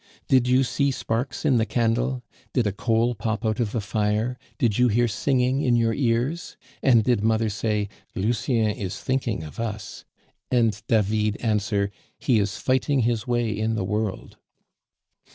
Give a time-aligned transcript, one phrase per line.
[0.27, 2.23] Did you see sparks in the candle?
[2.53, 4.39] Did a coal pop out of the fire?
[4.57, 6.57] Did you hear singing in your ears?
[6.81, 10.03] And did mother say, 'Lucien is thinking of us,'
[10.49, 14.37] and David answer, 'He is fighting his way in the world?